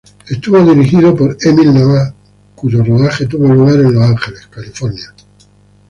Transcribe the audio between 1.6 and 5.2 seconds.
Nava, cuyo rodaje tuvo lugar en Los Ángeles, California.